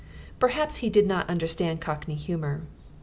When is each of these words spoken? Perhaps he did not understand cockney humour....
Perhaps 0.39 0.77
he 0.77 0.89
did 0.89 1.05
not 1.05 1.29
understand 1.29 1.79
cockney 1.79 2.15
humour.... 2.15 2.61